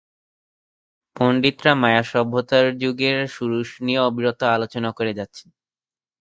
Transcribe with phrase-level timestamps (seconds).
[1.15, 5.47] পণ্ডিতরা মায়া সভ্যতার যুগের শুরু নিয়ে অবিরত আলোচনা করে যাচ্ছেন।